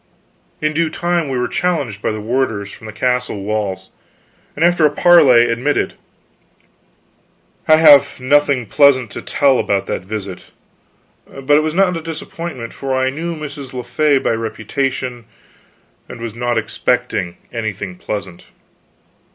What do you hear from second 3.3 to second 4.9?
walls, and after a